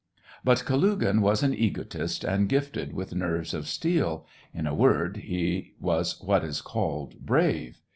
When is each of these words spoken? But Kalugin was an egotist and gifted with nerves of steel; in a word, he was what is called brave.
But 0.43 0.63
Kalugin 0.65 1.19
was 1.21 1.43
an 1.43 1.53
egotist 1.53 2.23
and 2.23 2.49
gifted 2.49 2.91
with 2.91 3.13
nerves 3.13 3.53
of 3.53 3.67
steel; 3.67 4.25
in 4.51 4.65
a 4.65 4.73
word, 4.73 5.17
he 5.17 5.75
was 5.79 6.19
what 6.23 6.43
is 6.43 6.59
called 6.59 7.19
brave. 7.19 7.83